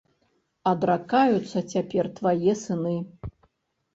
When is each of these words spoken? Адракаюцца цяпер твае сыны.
Адракаюцца 0.71 1.59
цяпер 1.73 2.09
твае 2.19 2.51
сыны. 2.63 2.95